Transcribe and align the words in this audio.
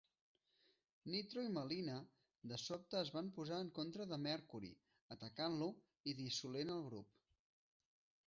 Nitro 1.15 1.41
i 1.47 1.51
Melina 1.57 1.97
de 2.51 2.57
sobte 2.61 2.97
es 3.01 3.11
van 3.17 3.29
posar 3.35 3.59
en 3.65 3.69
contra 3.75 4.07
de 4.13 4.19
Mercury, 4.23 4.71
atacant-lo 5.17 5.67
i 6.13 6.15
dissolent 6.23 6.73
el 6.77 6.81
grup. 6.87 7.21